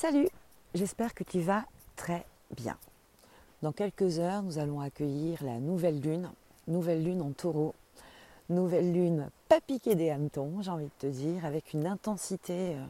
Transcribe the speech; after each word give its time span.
Salut, 0.00 0.28
j'espère 0.76 1.12
que 1.12 1.24
tu 1.24 1.40
vas 1.40 1.64
très 1.96 2.24
bien. 2.56 2.76
Dans 3.62 3.72
quelques 3.72 4.20
heures, 4.20 4.44
nous 4.44 4.60
allons 4.60 4.80
accueillir 4.80 5.42
la 5.42 5.58
nouvelle 5.58 6.00
lune, 6.00 6.30
nouvelle 6.68 7.02
lune 7.02 7.20
en 7.20 7.32
taureau, 7.32 7.74
nouvelle 8.48 8.92
lune 8.92 9.28
pas 9.48 9.60
piquée 9.60 9.96
des 9.96 10.10
hannetons, 10.10 10.62
j'ai 10.62 10.70
envie 10.70 10.84
de 10.84 10.90
te 11.00 11.08
dire, 11.08 11.44
avec 11.44 11.72
une 11.72 11.84
intensité 11.84 12.76
euh, 12.76 12.84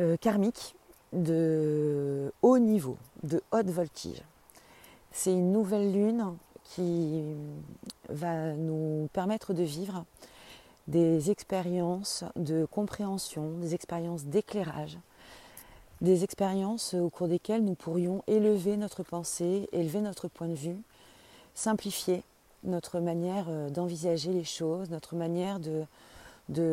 euh, 0.00 0.16
karmique 0.18 0.76
de 1.14 2.30
haut 2.42 2.58
niveau, 2.58 2.98
de 3.22 3.42
haute 3.50 3.70
voltige. 3.70 4.22
C'est 5.10 5.32
une 5.32 5.52
nouvelle 5.52 5.90
lune 5.90 6.36
qui 6.64 7.34
va 8.10 8.52
nous 8.52 9.08
permettre 9.14 9.54
de 9.54 9.62
vivre 9.62 10.04
des 10.86 11.30
expériences 11.30 12.24
de 12.36 12.66
compréhension, 12.66 13.52
des 13.52 13.74
expériences 13.74 14.26
d'éclairage, 14.26 14.98
des 16.00 16.24
expériences 16.24 16.94
au 16.94 17.08
cours 17.08 17.28
desquelles 17.28 17.64
nous 17.64 17.74
pourrions 17.74 18.22
élever 18.26 18.76
notre 18.76 19.02
pensée, 19.02 19.68
élever 19.72 20.00
notre 20.00 20.28
point 20.28 20.48
de 20.48 20.54
vue, 20.54 20.82
simplifier 21.54 22.22
notre 22.64 23.00
manière 23.00 23.46
euh, 23.48 23.70
d'envisager 23.70 24.32
les 24.32 24.44
choses, 24.44 24.90
notre 24.90 25.14
manière 25.14 25.60
de, 25.60 25.86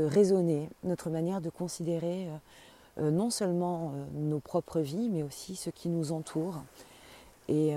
raisonner, 0.07 0.69
notre 0.83 1.09
manière 1.09 1.41
de 1.41 1.49
considérer 1.49 2.27
euh, 2.27 2.37
euh, 2.99 3.11
non 3.11 3.29
seulement 3.29 3.93
nos 4.13 4.39
propres 4.39 4.79
vies, 4.79 5.09
mais 5.09 5.23
aussi 5.23 5.55
ce 5.55 5.69
qui 5.69 5.89
nous 5.89 6.11
entoure 6.11 6.61
et 7.47 7.73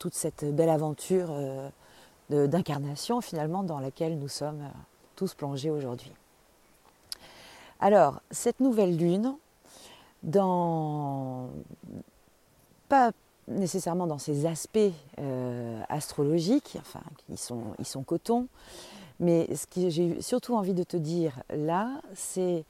toute 0.00 0.14
cette 0.14 0.44
belle 0.44 0.70
aventure 0.70 1.32
d'incarnation 2.28 3.20
finalement 3.20 3.62
dans 3.62 3.78
laquelle 3.78 4.18
nous 4.18 4.26
sommes 4.26 4.64
tous 5.14 5.34
plongés 5.34 5.70
aujourd'hui. 5.70 6.10
Alors, 7.78 8.20
cette 8.32 8.58
nouvelle 8.58 8.96
lune, 8.96 9.36
dans, 10.22 11.48
pas 12.88 13.12
nécessairement 13.48 14.06
dans 14.06 14.18
ses 14.18 14.46
aspects 14.46 14.78
euh, 15.18 15.80
astrologiques, 15.88 16.76
enfin, 16.78 17.02
ils 17.28 17.38
sont, 17.38 17.62
ils 17.78 17.86
sont 17.86 18.02
coton, 18.02 18.46
mais 19.20 19.54
ce 19.54 19.66
que 19.66 19.88
j'ai 19.88 20.20
surtout 20.20 20.54
envie 20.54 20.74
de 20.74 20.82
te 20.82 20.96
dire 20.96 21.42
là, 21.50 22.00
c'est 22.14 22.64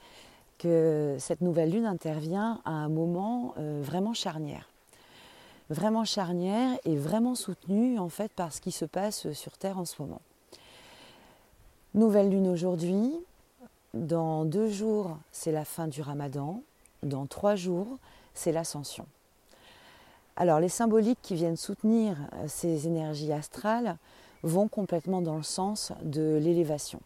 que 0.57 1.15
cette 1.19 1.41
nouvelle 1.41 1.71
lune 1.71 1.85
intervient 1.85 2.61
à 2.65 2.71
un 2.71 2.89
moment 2.89 3.53
euh, 3.57 3.81
vraiment 3.83 4.13
charnière. 4.13 4.69
Vraiment 5.69 6.05
charnière 6.05 6.77
et 6.85 6.95
vraiment 6.95 7.35
soutenue 7.35 7.97
en 7.97 8.09
fait 8.09 8.31
par 8.31 8.53
ce 8.53 8.61
qui 8.61 8.71
se 8.71 8.85
passe 8.85 9.31
sur 9.33 9.57
Terre 9.57 9.77
en 9.77 9.85
ce 9.85 10.01
moment. 10.01 10.21
Nouvelle 11.93 12.29
lune 12.29 12.47
aujourd'hui, 12.47 13.11
dans 13.93 14.45
deux 14.45 14.69
jours 14.69 15.17
c'est 15.31 15.51
la 15.51 15.65
fin 15.65 15.87
du 15.87 16.01
ramadan, 16.01 16.61
dans 17.03 17.25
trois 17.25 17.55
jours, 17.55 17.97
c'est 18.33 18.51
l'ascension. 18.51 19.05
Alors 20.35 20.59
les 20.59 20.69
symboliques 20.69 21.19
qui 21.21 21.35
viennent 21.35 21.57
soutenir 21.57 22.17
euh, 22.33 22.45
ces 22.47 22.87
énergies 22.87 23.31
astrales 23.31 23.97
vont 24.41 24.67
complètement 24.67 25.21
dans 25.21 25.37
le 25.37 25.43
sens 25.43 25.93
de 26.01 26.39
l'élévation. 26.41 26.99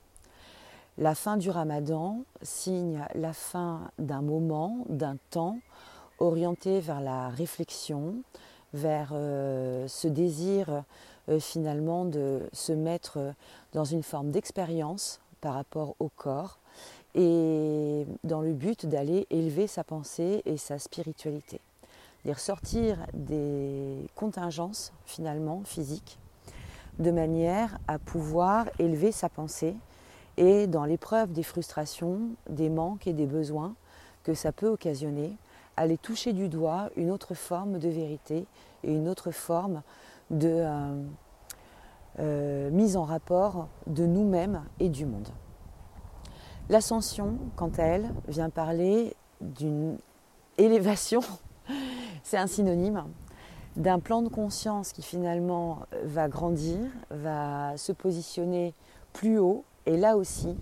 La 0.97 1.13
fin 1.13 1.37
du 1.37 1.49
ramadan 1.49 2.21
signe 2.41 3.05
la 3.13 3.33
fin 3.33 3.91
d'un 3.99 4.21
moment, 4.21 4.85
d'un 4.89 5.17
temps 5.29 5.59
orienté 6.19 6.79
vers 6.79 7.01
la 7.01 7.29
réflexion, 7.29 8.15
vers 8.73 9.09
euh, 9.11 9.87
ce 9.87 10.07
désir 10.07 10.83
euh, 11.29 11.39
finalement 11.39 12.05
de 12.05 12.49
se 12.53 12.71
mettre 12.71 13.19
dans 13.73 13.83
une 13.83 14.03
forme 14.03 14.31
d'expérience 14.31 15.19
par 15.41 15.53
rapport 15.53 15.95
au 15.99 16.09
corps, 16.09 16.57
et 17.17 18.05
dans 18.23 18.41
le 18.41 18.53
but 18.53 18.85
d'aller 18.85 19.25
élever 19.31 19.67
sa 19.67 19.83
pensée 19.83 20.43
et 20.45 20.55
sa 20.55 20.77
spiritualité. 20.77 21.59
Dire 22.23 22.39
sortir 22.39 22.99
des 23.13 24.05
contingences 24.15 24.93
finalement 25.05 25.63
physiques 25.65 26.19
de 26.99 27.11
manière 27.11 27.79
à 27.87 27.99
pouvoir 27.99 28.67
élever 28.79 29.11
sa 29.11 29.29
pensée 29.29 29.75
et 30.37 30.67
dans 30.67 30.85
l'épreuve 30.85 31.31
des 31.31 31.43
frustrations, 31.43 32.29
des 32.49 32.69
manques 32.69 33.07
et 33.07 33.13
des 33.13 33.25
besoins 33.25 33.75
que 34.23 34.33
ça 34.33 34.51
peut 34.51 34.67
occasionner, 34.67 35.35
aller 35.75 35.97
toucher 35.97 36.33
du 36.33 36.49
doigt 36.49 36.89
une 36.95 37.11
autre 37.11 37.33
forme 37.33 37.79
de 37.79 37.89
vérité 37.89 38.45
et 38.83 38.93
une 38.93 39.07
autre 39.07 39.31
forme 39.31 39.81
de 40.29 40.49
euh, 40.49 41.03
euh, 42.19 42.69
mise 42.71 42.97
en 42.97 43.05
rapport 43.05 43.67
de 43.87 44.05
nous-mêmes 44.05 44.63
et 44.79 44.89
du 44.89 45.05
monde. 45.05 45.29
L'ascension, 46.69 47.37
quant 47.55 47.71
à 47.77 47.83
elle, 47.83 48.09
vient 48.27 48.49
parler 48.49 49.15
d'une 49.39 49.97
élévation, 50.57 51.21
c'est 52.23 52.37
un 52.37 52.47
synonyme, 52.47 53.03
d'un 53.77 53.99
plan 53.99 54.21
de 54.21 54.27
conscience 54.27 54.91
qui 54.91 55.01
finalement 55.01 55.83
va 56.03 56.27
grandir, 56.27 56.79
va 57.09 57.77
se 57.77 57.93
positionner 57.93 58.73
plus 59.13 59.37
haut 59.39 59.63
et 59.85 59.95
là 59.95 60.17
aussi 60.17 60.57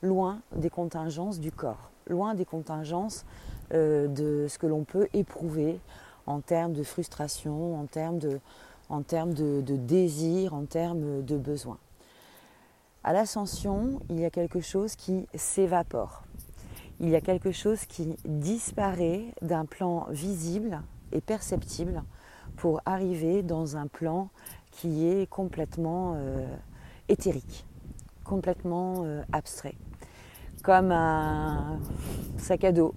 loin 0.00 0.40
des 0.56 0.70
contingences 0.70 1.38
du 1.38 1.52
corps, 1.52 1.90
loin 2.08 2.34
des 2.34 2.44
contingences 2.46 3.26
euh, 3.74 4.06
de 4.08 4.46
ce 4.48 4.58
que 4.58 4.66
l'on 4.66 4.84
peut 4.84 5.08
éprouver 5.12 5.80
en 6.26 6.40
termes 6.40 6.72
de 6.72 6.82
frustration, 6.82 7.78
en 7.78 7.86
termes 7.86 8.18
de, 8.18 9.60
désir, 9.76 10.54
en 10.54 10.64
termes 10.64 11.22
de 11.22 11.36
besoin. 11.36 11.78
À 13.04 13.12
l'ascension, 13.12 14.00
il 14.10 14.20
y 14.20 14.24
a 14.24 14.30
quelque 14.30 14.60
chose 14.60 14.94
qui 14.94 15.26
s'évapore. 15.34 16.22
Il 17.00 17.08
y 17.08 17.16
a 17.16 17.20
quelque 17.20 17.50
chose 17.50 17.84
qui 17.86 18.16
disparaît 18.24 19.24
d'un 19.42 19.64
plan 19.64 20.06
visible 20.10 20.80
et 21.10 21.20
perceptible 21.20 22.04
pour 22.56 22.80
arriver 22.86 23.42
dans 23.42 23.76
un 23.76 23.88
plan 23.88 24.28
qui 24.70 25.08
est 25.08 25.28
complètement 25.28 26.14
euh, 26.14 26.46
éthérique, 27.08 27.66
complètement 28.22 29.02
euh, 29.04 29.22
abstrait. 29.32 29.74
Comme 30.62 30.92
un 30.92 31.80
sac 32.38 32.62
à 32.62 32.70
dos 32.70 32.94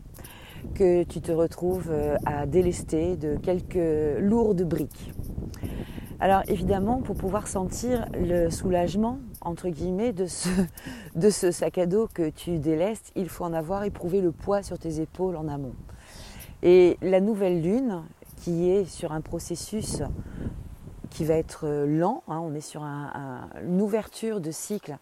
que 0.76 1.04
tu 1.04 1.20
te 1.20 1.32
retrouves 1.32 1.90
euh, 1.90 2.16
à 2.26 2.46
délester 2.46 3.18
de 3.18 3.38
quelques 3.38 4.20
lourdes 4.20 4.64
briques. 4.64 5.12
Alors 6.22 6.44
évidemment, 6.48 7.02
pour 7.02 7.18
pouvoir 7.18 7.48
sentir 7.48 8.06
le 8.14 8.50
soulagement, 8.50 9.20
entre 9.42 9.68
guillemets, 9.68 10.14
de 11.16 11.30
ce, 11.30 11.52
sac 11.52 11.78
à 11.78 11.86
dos 11.86 12.08
que 12.14 12.30
tu 12.30 12.58
délestes, 12.58 13.12
il 13.16 13.28
faut 13.28 13.44
en 13.44 13.54
avoir 13.54 13.84
éprouvé 13.84 14.22
le 14.22 14.32
poids 14.32 14.64
sur 14.64 14.80
tes 14.80 15.02
épaules 15.02 15.36
en 15.36 15.50
amont. 15.50 15.76
Et 16.64 16.98
la 17.02 17.20
nouvelle 17.20 17.62
lune, 17.62 18.02
qui 18.38 18.70
est 18.70 18.86
sur 18.86 19.12
un 19.12 19.20
processus 19.20 20.04
qui 21.10 21.26
va 21.26 21.36
être 21.36 21.68
lent, 21.86 22.24
hein, 22.30 22.40
on 22.40 22.54
est 22.54 22.62
sur 22.62 22.82
une 22.84 23.82
ouverture 23.82 24.40
de 24.40 24.52
cycle 24.52 24.98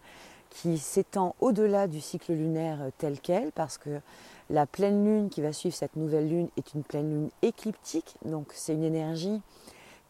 qui 0.50 0.78
s'étend 0.78 1.36
au-delà 1.40 1.86
du 1.86 2.00
cycle 2.00 2.32
lunaire 2.32 2.78
tel 2.98 3.20
quel, 3.20 3.52
parce 3.52 3.78
que 3.78 4.00
la 4.50 4.66
pleine 4.66 5.04
lune 5.04 5.28
qui 5.28 5.42
va 5.42 5.52
suivre 5.52 5.74
cette 5.74 5.94
nouvelle 5.96 6.28
lune 6.28 6.48
est 6.56 6.74
une 6.74 6.82
pleine 6.82 7.08
lune 7.08 7.30
écliptique, 7.42 8.16
donc 8.24 8.48
c'est 8.52 8.74
une 8.74 8.84
énergie 8.84 9.40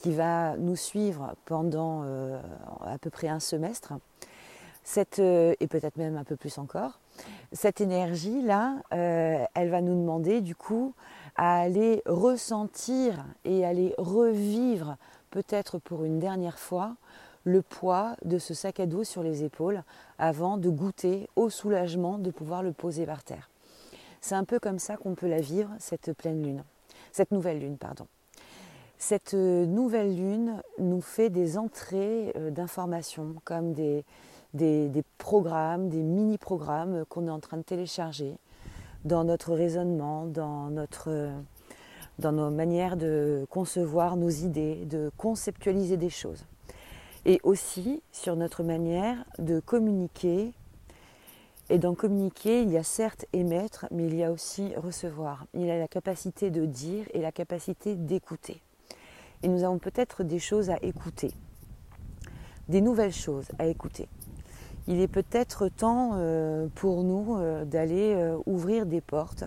qui 0.04 0.12
va 0.12 0.58
nous 0.58 0.76
suivre 0.76 1.34
pendant 1.46 2.02
euh, 2.04 2.38
à 2.84 2.98
peu 2.98 3.08
près 3.08 3.28
un 3.28 3.40
semestre, 3.40 3.94
cette, 4.82 5.18
euh, 5.18 5.54
et 5.60 5.66
peut-être 5.66 5.96
même 5.96 6.18
un 6.18 6.24
peu 6.24 6.36
plus 6.36 6.58
encore. 6.58 7.00
Cette 7.52 7.80
énergie-là, 7.80 8.82
euh, 8.92 9.42
elle 9.54 9.70
va 9.70 9.80
nous 9.80 9.94
demander 9.94 10.42
du 10.42 10.54
coup 10.54 10.92
à 11.36 11.58
aller 11.58 12.02
ressentir 12.04 13.24
et 13.46 13.64
aller 13.64 13.94
revivre 13.96 14.98
peut-être 15.30 15.78
pour 15.78 16.04
une 16.04 16.18
dernière 16.18 16.58
fois 16.58 16.96
le 17.44 17.62
poids 17.62 18.14
de 18.26 18.36
ce 18.36 18.52
sac 18.52 18.80
à 18.80 18.86
dos 18.86 19.04
sur 19.04 19.22
les 19.22 19.42
épaules 19.42 19.84
avant 20.18 20.58
de 20.58 20.68
goûter 20.68 21.30
au 21.34 21.48
soulagement 21.48 22.18
de 22.18 22.30
pouvoir 22.30 22.62
le 22.62 22.74
poser 22.74 23.06
par 23.06 23.24
terre. 23.24 23.48
C'est 24.20 24.34
un 24.34 24.44
peu 24.44 24.58
comme 24.58 24.78
ça 24.78 24.98
qu'on 24.98 25.14
peut 25.14 25.28
la 25.28 25.40
vivre, 25.40 25.70
cette 25.78 26.12
pleine 26.12 26.42
lune, 26.42 26.62
cette 27.10 27.30
nouvelle 27.30 27.60
lune, 27.60 27.78
pardon. 27.78 28.06
Cette 29.06 29.34
euh, 29.34 29.66
nouvelle 29.66 30.16
lune 30.16 30.62
nous 30.78 31.02
fait 31.02 31.28
des 31.28 31.58
entrées 31.58 32.32
euh, 32.36 32.50
d'informations 32.50 33.34
comme 33.44 33.74
des, 33.74 34.02
programmes, 35.18 35.90
des 35.90 36.02
mini-programmes 36.02 37.04
qu'on 37.10 37.26
est 37.26 37.30
en 37.30 37.38
train 37.38 37.58
de 37.58 37.62
télécharger 37.62 38.38
dans 39.04 39.22
notre 39.24 39.52
raisonnement, 39.52 40.24
dans, 40.24 40.70
notre, 40.70 41.28
dans 42.18 42.32
nos 42.32 42.48
manières 42.48 42.96
de 42.96 43.46
concevoir 43.50 44.16
nos 44.16 44.30
idées, 44.30 44.86
de 44.86 45.10
conceptualiser 45.18 45.98
des 45.98 46.08
choses. 46.08 46.46
Et 47.26 47.40
aussi 47.42 48.02
sur 48.10 48.36
notre 48.36 48.62
manière 48.62 49.22
de 49.38 49.60
communiquer. 49.60 50.54
Et 51.68 51.76
dans 51.76 51.94
communiquer, 51.94 52.62
il 52.62 52.70
y 52.70 52.78
a 52.78 52.82
certes 52.82 53.26
émettre, 53.34 53.84
mais 53.90 54.06
il 54.06 54.14
y 54.14 54.24
a 54.24 54.32
aussi 54.32 54.74
recevoir. 54.76 55.44
Il 55.52 55.66
y 55.66 55.70
a 55.70 55.78
la 55.78 55.88
capacité 55.88 56.50
de 56.50 56.64
dire 56.64 57.04
et 57.12 57.20
la 57.20 57.32
capacité 57.32 57.96
d'écouter 57.96 58.62
et 59.42 59.48
nous 59.48 59.64
avons 59.64 59.78
peut-être 59.78 60.22
des 60.22 60.38
choses 60.38 60.70
à 60.70 60.78
écouter, 60.82 61.32
des 62.68 62.80
nouvelles 62.80 63.12
choses 63.12 63.48
à 63.58 63.66
écouter. 63.66 64.08
Il 64.86 65.00
est 65.00 65.08
peut-être 65.08 65.68
temps 65.68 66.12
euh, 66.14 66.66
pour 66.74 67.04
nous 67.04 67.36
euh, 67.38 67.64
d'aller 67.64 68.14
euh, 68.14 68.36
ouvrir 68.44 68.84
des 68.84 69.00
portes 69.00 69.44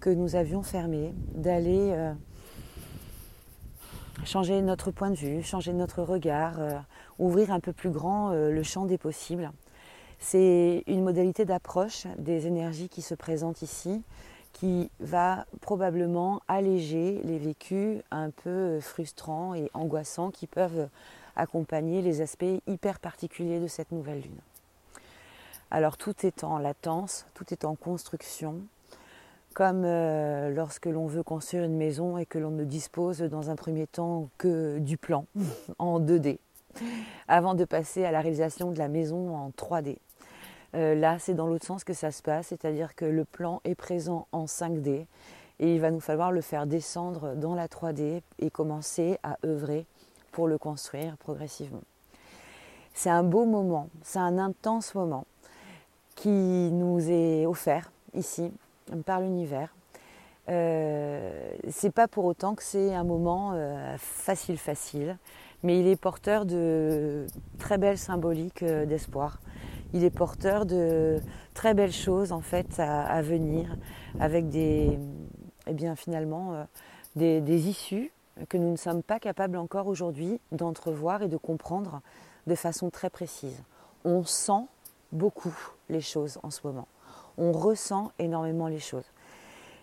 que 0.00 0.10
nous 0.10 0.36
avions 0.36 0.62
fermées, 0.62 1.12
d'aller 1.34 1.92
changer 4.24 4.62
notre 4.62 4.92
point 4.92 5.10
de 5.10 5.16
vue, 5.16 5.42
changer 5.42 5.72
notre 5.72 6.04
regard, 6.04 6.60
ouvrir 7.18 7.50
un 7.50 7.58
peu 7.58 7.72
plus 7.72 7.90
grand 7.90 8.30
le 8.30 8.62
champ 8.62 8.86
des 8.86 8.96
possibles. 8.96 9.50
C'est 10.20 10.84
une 10.86 11.02
modalité 11.02 11.44
d'approche 11.44 12.06
des 12.16 12.46
énergies 12.46 12.88
qui 12.88 13.02
se 13.02 13.16
présentent 13.16 13.62
ici 13.62 14.04
qui 14.58 14.90
va 14.98 15.46
probablement 15.60 16.42
alléger 16.48 17.20
les 17.22 17.38
vécus 17.38 18.02
un 18.10 18.30
peu 18.30 18.80
frustrants 18.80 19.54
et 19.54 19.70
angoissants 19.72 20.30
qui 20.30 20.48
peuvent 20.48 20.88
accompagner 21.36 22.02
les 22.02 22.20
aspects 22.22 22.44
hyper 22.66 22.98
particuliers 22.98 23.60
de 23.60 23.68
cette 23.68 23.92
nouvelle 23.92 24.20
lune. 24.20 24.40
Alors 25.70 25.96
tout 25.96 26.26
est 26.26 26.42
en 26.42 26.58
latence, 26.58 27.26
tout 27.34 27.44
est 27.52 27.64
en 27.64 27.76
construction, 27.76 28.62
comme 29.54 29.84
euh, 29.84 30.50
lorsque 30.50 30.86
l'on 30.86 31.06
veut 31.06 31.22
construire 31.22 31.62
une 31.64 31.76
maison 31.76 32.18
et 32.18 32.26
que 32.26 32.38
l'on 32.38 32.50
ne 32.50 32.64
dispose 32.64 33.20
dans 33.20 33.50
un 33.50 33.56
premier 33.56 33.86
temps 33.86 34.28
que 34.38 34.78
du 34.78 34.96
plan 34.96 35.26
en 35.78 36.00
2D, 36.00 36.38
avant 37.28 37.54
de 37.54 37.64
passer 37.64 38.04
à 38.04 38.10
la 38.10 38.20
réalisation 38.20 38.72
de 38.72 38.78
la 38.78 38.88
maison 38.88 39.36
en 39.36 39.50
3D. 39.50 39.98
Euh, 40.74 40.94
là, 40.94 41.18
c'est 41.18 41.34
dans 41.34 41.46
l'autre 41.46 41.66
sens 41.66 41.84
que 41.84 41.94
ça 41.94 42.10
se 42.10 42.22
passe, 42.22 42.48
c'est-à-dire 42.48 42.94
que 42.94 43.04
le 43.04 43.24
plan 43.24 43.60
est 43.64 43.74
présent 43.74 44.26
en 44.32 44.44
5D 44.44 45.06
et 45.60 45.74
il 45.74 45.80
va 45.80 45.90
nous 45.90 46.00
falloir 46.00 46.30
le 46.30 46.40
faire 46.40 46.66
descendre 46.66 47.34
dans 47.34 47.54
la 47.54 47.66
3D 47.66 48.22
et 48.38 48.50
commencer 48.50 49.18
à 49.22 49.38
œuvrer 49.44 49.86
pour 50.30 50.46
le 50.46 50.58
construire 50.58 51.16
progressivement. 51.16 51.82
C'est 52.94 53.10
un 53.10 53.22
beau 53.22 53.44
moment, 53.44 53.88
c'est 54.02 54.18
un 54.18 54.38
intense 54.38 54.94
moment 54.94 55.24
qui 56.16 56.28
nous 56.28 57.10
est 57.10 57.46
offert 57.46 57.90
ici 58.14 58.52
par 59.06 59.20
l'univers. 59.20 59.74
Euh, 60.48 61.50
c'est 61.68 61.92
pas 61.92 62.08
pour 62.08 62.24
autant 62.24 62.54
que 62.54 62.62
c'est 62.62 62.94
un 62.94 63.04
moment 63.04 63.52
euh, 63.54 63.96
facile 63.98 64.58
facile, 64.58 65.16
mais 65.62 65.80
il 65.80 65.86
est 65.86 65.96
porteur 65.96 66.46
de 66.46 67.26
très 67.58 67.78
belles 67.78 67.98
symboliques 67.98 68.62
euh, 68.62 68.86
d'espoir 68.86 69.40
il 69.92 70.04
est 70.04 70.10
porteur 70.10 70.66
de 70.66 71.20
très 71.54 71.74
belles 71.74 71.92
choses 71.92 72.32
en 72.32 72.40
fait 72.40 72.78
à, 72.78 73.22
venir, 73.22 73.76
avec 74.20 74.48
des, 74.48 74.98
eh 75.66 75.72
bien 75.72 75.96
finalement 75.96 76.54
euh, 76.54 76.64
des, 77.40 77.68
issues 77.68 78.12
que 78.48 78.56
nous 78.56 78.70
ne 78.70 78.76
sommes 78.76 79.02
pas 79.02 79.18
capables 79.18 79.56
encore 79.56 79.86
aujourd'hui 79.86 80.40
d'entrevoir 80.52 81.22
et 81.22 81.28
de 81.28 81.36
comprendre 81.36 82.00
de 82.46 82.54
façon 82.54 82.90
très 82.90 83.10
précise. 83.10 83.62
On 84.04 84.24
sent 84.24 84.66
beaucoup 85.10 85.56
les 85.88 86.00
choses 86.00 86.38
en 86.42 86.50
ce 86.50 86.60
moment. 86.64 86.86
On 87.36 87.52
ressent 87.52 88.12
énormément 88.18 88.68
les 88.68 88.78
choses. 88.78 89.10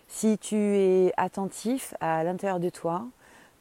Si 0.08 0.38
tu 0.38 0.56
es 0.56 1.12
attentif 1.16 1.94
à 2.00 2.22
l'intérieur 2.22 2.60
de 2.60 2.70
toi, 2.70 3.06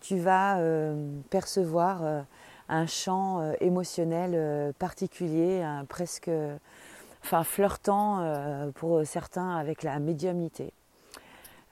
tu 0.01 0.17
vas 0.17 0.59
euh, 0.59 0.95
percevoir 1.29 2.03
euh, 2.03 2.21
un 2.69 2.85
champ 2.85 3.39
euh, 3.39 3.53
émotionnel 3.59 4.73
particulier, 4.73 5.63
presque 5.89 6.29
enfin, 7.23 7.43
flirtant 7.43 8.71
pour 8.75 9.05
certains 9.05 9.55
avec 9.55 9.83
la 9.83 9.99
médiumnité, 9.99 10.71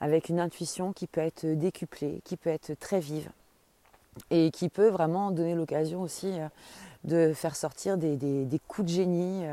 avec 0.00 0.28
une 0.28 0.40
intuition 0.40 0.92
qui 0.92 1.06
peut 1.06 1.20
être 1.20 1.46
décuplée, 1.46 2.20
qui 2.24 2.36
peut 2.36 2.50
être 2.50 2.74
très 2.78 3.00
vive 3.00 3.30
et 4.30 4.50
qui 4.50 4.68
peut 4.68 4.88
vraiment 4.88 5.30
donner 5.30 5.54
l'occasion 5.54 6.00
aussi 6.02 6.32
de 7.02 7.32
faire 7.34 7.56
sortir 7.56 7.96
des, 7.96 8.16
des 8.16 8.60
coups 8.68 8.86
de 8.86 8.92
génie 8.92 9.44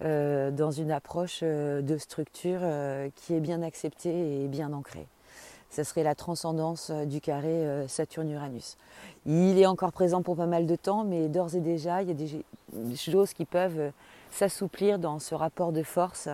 dans 0.00 0.70
une 0.70 0.90
approche 0.90 1.42
de 1.42 1.96
structure 1.98 2.60
qui 3.14 3.34
est 3.34 3.40
bien 3.40 3.62
acceptée 3.62 4.44
et 4.44 4.48
bien 4.48 4.72
ancrée 4.74 5.06
ce 5.70 5.82
serait 5.82 6.02
la 6.02 6.14
transcendance 6.14 6.90
euh, 6.90 7.04
du 7.04 7.20
carré 7.20 7.48
euh, 7.48 7.88
Saturne-Uranus. 7.88 8.76
Il 9.26 9.58
est 9.58 9.66
encore 9.66 9.92
présent 9.92 10.22
pour 10.22 10.36
pas 10.36 10.46
mal 10.46 10.66
de 10.66 10.76
temps, 10.76 11.04
mais 11.04 11.28
d'ores 11.28 11.54
et 11.54 11.60
déjà, 11.60 12.02
il 12.02 12.08
y 12.08 12.10
a 12.10 12.14
des 12.72 12.96
choses 12.96 13.32
qui 13.32 13.44
peuvent 13.44 13.78
euh, 13.78 13.90
s'assouplir 14.30 14.98
dans 14.98 15.18
ce 15.18 15.34
rapport 15.34 15.72
de 15.72 15.82
force 15.82 16.28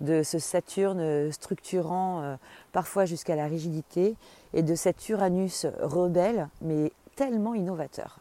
de 0.00 0.22
ce 0.22 0.38
Saturne 0.38 1.32
structurant 1.32 2.36
parfois 2.72 3.04
jusqu'à 3.04 3.36
la 3.36 3.46
rigidité 3.46 4.16
et 4.52 4.62
de 4.62 4.74
cet 4.74 5.08
Uranus 5.08 5.66
rebelle 5.80 6.48
mais 6.60 6.92
tellement 7.16 7.54
innovateur. 7.54 8.20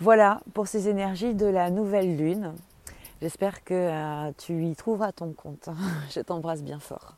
Voilà 0.00 0.40
pour 0.54 0.66
ces 0.66 0.88
énergies 0.88 1.34
de 1.34 1.46
la 1.46 1.70
nouvelle 1.70 2.16
lune. 2.16 2.54
J'espère 3.20 3.62
que 3.64 4.32
tu 4.38 4.64
y 4.64 4.74
trouveras 4.74 5.12
ton 5.12 5.32
compte. 5.32 5.68
Je 6.10 6.20
t'embrasse 6.20 6.62
bien 6.62 6.80
fort. 6.80 7.16